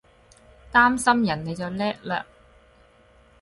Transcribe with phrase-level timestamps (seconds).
[0.73, 2.23] 擔心人你就叻喇！